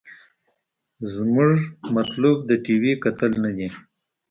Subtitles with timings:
[1.13, 1.65] زمونګه
[1.95, 3.69] مطلوب د ټي وي کتل نه دې.